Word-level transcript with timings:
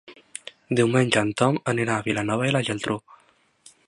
Diumenge 0.79 1.21
en 1.21 1.29
Tom 1.41 1.59
anirà 1.73 1.97
a 1.99 2.05
Vilanova 2.07 2.47
i 2.51 2.55
la 2.57 2.63
Geltrú. 2.71 2.99